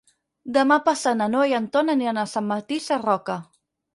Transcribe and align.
Demà 0.53 0.77
passat 0.87 1.19
na 1.19 1.27
Noa 1.33 1.49
i 1.51 1.53
en 1.59 1.67
Ton 1.77 1.93
aniran 1.95 2.21
a 2.21 2.25
Sant 2.31 2.47
Martí 2.53 2.79
Sarroca. 2.89 3.37